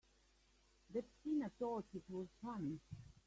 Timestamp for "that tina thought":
0.95-1.85